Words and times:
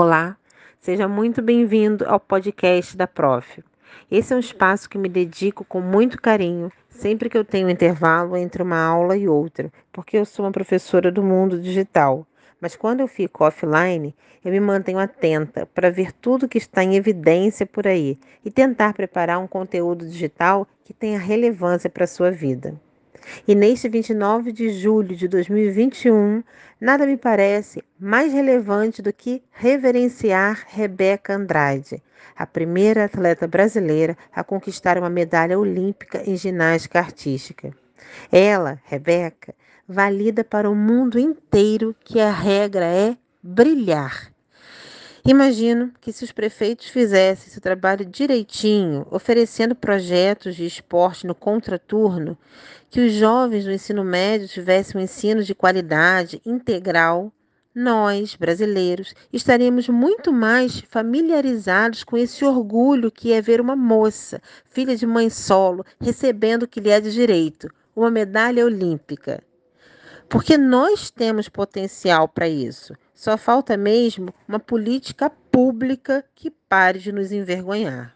Olá, 0.00 0.36
seja 0.80 1.08
muito 1.08 1.42
bem-vindo 1.42 2.08
ao 2.08 2.20
podcast 2.20 2.96
da 2.96 3.04
Prof. 3.04 3.64
Esse 4.08 4.32
é 4.32 4.36
um 4.36 4.38
espaço 4.38 4.88
que 4.88 4.96
me 4.96 5.08
dedico 5.08 5.64
com 5.64 5.80
muito 5.80 6.22
carinho 6.22 6.70
sempre 6.88 7.28
que 7.28 7.36
eu 7.36 7.44
tenho 7.44 7.66
um 7.66 7.70
intervalo 7.70 8.36
entre 8.36 8.62
uma 8.62 8.80
aula 8.80 9.16
e 9.16 9.28
outra, 9.28 9.72
porque 9.92 10.16
eu 10.16 10.24
sou 10.24 10.44
uma 10.44 10.52
professora 10.52 11.10
do 11.10 11.20
mundo 11.20 11.60
digital. 11.60 12.24
Mas 12.60 12.76
quando 12.76 13.00
eu 13.00 13.08
fico 13.08 13.42
offline, 13.42 14.14
eu 14.44 14.52
me 14.52 14.60
mantenho 14.60 15.00
atenta 15.00 15.66
para 15.66 15.90
ver 15.90 16.12
tudo 16.12 16.48
que 16.48 16.58
está 16.58 16.84
em 16.84 16.94
evidência 16.94 17.66
por 17.66 17.84
aí 17.84 18.16
e 18.44 18.52
tentar 18.52 18.94
preparar 18.94 19.40
um 19.40 19.48
conteúdo 19.48 20.08
digital 20.08 20.64
que 20.84 20.94
tenha 20.94 21.18
relevância 21.18 21.90
para 21.90 22.04
a 22.04 22.06
sua 22.06 22.30
vida. 22.30 22.80
E 23.46 23.54
neste 23.54 23.88
29 23.88 24.52
de 24.52 24.70
julho 24.70 25.14
de 25.16 25.28
2021, 25.28 26.42
nada 26.80 27.06
me 27.06 27.16
parece 27.16 27.82
mais 27.98 28.32
relevante 28.32 29.02
do 29.02 29.12
que 29.12 29.42
reverenciar 29.50 30.64
Rebeca 30.68 31.34
Andrade, 31.34 32.02
a 32.36 32.46
primeira 32.46 33.04
atleta 33.04 33.46
brasileira 33.46 34.16
a 34.32 34.44
conquistar 34.44 34.98
uma 34.98 35.10
medalha 35.10 35.58
olímpica 35.58 36.22
em 36.24 36.36
ginástica 36.36 36.98
artística. 36.98 37.72
Ela, 38.30 38.80
Rebeca, 38.84 39.54
valida 39.86 40.44
para 40.44 40.70
o 40.70 40.74
mundo 40.74 41.18
inteiro 41.18 41.94
que 42.04 42.20
a 42.20 42.30
regra 42.30 42.86
é 42.86 43.16
brilhar 43.42 44.32
Imagino 45.30 45.92
que 46.00 46.10
se 46.10 46.24
os 46.24 46.32
prefeitos 46.32 46.86
fizessem 46.86 47.52
seu 47.52 47.60
trabalho 47.60 48.02
direitinho, 48.02 49.06
oferecendo 49.10 49.74
projetos 49.74 50.56
de 50.56 50.64
esporte 50.64 51.26
no 51.26 51.34
contraturno, 51.34 52.34
que 52.88 52.98
os 52.98 53.12
jovens 53.12 53.66
do 53.66 53.70
ensino 53.70 54.02
médio 54.02 54.48
tivessem 54.48 54.98
um 54.98 55.04
ensino 55.04 55.44
de 55.44 55.54
qualidade 55.54 56.40
integral, 56.46 57.30
nós, 57.74 58.36
brasileiros, 58.36 59.14
estaríamos 59.30 59.86
muito 59.90 60.32
mais 60.32 60.80
familiarizados 60.88 62.02
com 62.02 62.16
esse 62.16 62.42
orgulho 62.42 63.10
que 63.10 63.30
é 63.30 63.42
ver 63.42 63.60
uma 63.60 63.76
moça, 63.76 64.40
filha 64.70 64.96
de 64.96 65.06
mãe 65.06 65.28
solo, 65.28 65.84
recebendo 66.00 66.62
o 66.62 66.66
que 66.66 66.80
lhe 66.80 66.88
é 66.88 67.02
de 67.02 67.12
direito, 67.12 67.68
uma 67.94 68.10
medalha 68.10 68.64
olímpica. 68.64 69.42
Porque 70.28 70.58
nós 70.58 71.10
temos 71.10 71.48
potencial 71.48 72.28
para 72.28 72.48
isso. 72.48 72.94
Só 73.14 73.36
falta 73.36 73.76
mesmo 73.76 74.32
uma 74.46 74.60
política 74.60 75.30
pública 75.30 76.24
que 76.34 76.50
pare 76.50 76.98
de 76.98 77.10
nos 77.10 77.32
envergonhar. 77.32 78.14